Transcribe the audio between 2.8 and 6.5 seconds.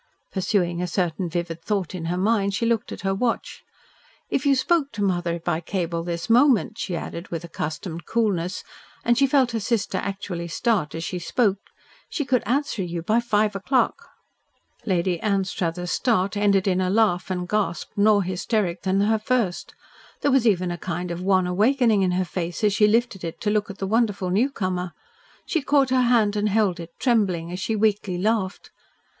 at her watch. "If you spoke to mother by cable this